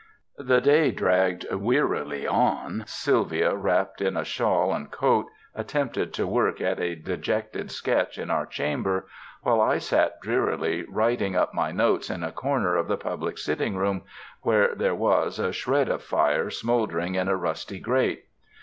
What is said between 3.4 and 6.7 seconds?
wrapped in a shawl and coat, attempted to work